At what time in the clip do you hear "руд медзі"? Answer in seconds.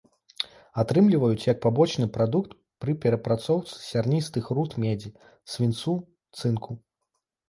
4.59-5.13